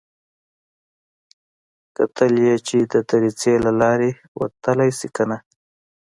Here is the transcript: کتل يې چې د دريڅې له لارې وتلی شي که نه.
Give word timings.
کتل 1.95 2.33
يې 2.45 2.53
چې 2.67 2.77
د 2.91 2.93
دريڅې 3.09 3.53
له 3.65 3.71
لارې 3.81 4.11
وتلی 4.41 4.89
شي 4.97 5.07
که 5.15 5.23
نه. 5.29 5.37